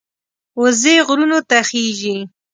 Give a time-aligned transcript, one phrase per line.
[0.61, 2.15] وزې غرونو ته خېژي